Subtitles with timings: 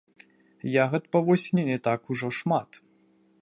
[0.83, 2.81] Ягад па восені не так ужо шмат.